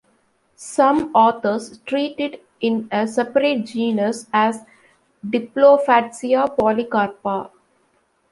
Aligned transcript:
Some 0.55 1.11
authors 1.13 1.77
treat 1.85 2.15
it 2.17 2.43
in 2.59 2.89
a 2.91 3.05
separate 3.05 3.67
genus, 3.67 4.25
as 4.33 4.65
"Diplofatsia 5.23 6.57
polycarpa". 6.57 7.51